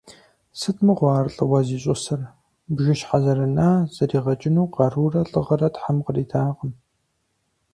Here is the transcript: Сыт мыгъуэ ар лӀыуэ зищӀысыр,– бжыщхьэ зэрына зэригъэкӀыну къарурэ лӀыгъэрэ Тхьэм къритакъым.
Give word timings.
Сыт 0.59 0.77
мыгъуэ 0.85 1.09
ар 1.19 1.27
лӀыуэ 1.35 1.59
зищӀысыр,– 1.67 2.21
бжыщхьэ 2.75 3.17
зэрына 3.23 3.69
зэригъэкӀыну 3.95 4.71
къарурэ 4.73 5.21
лӀыгъэрэ 5.31 5.67
Тхьэм 5.73 5.97
къритакъым. 6.05 6.71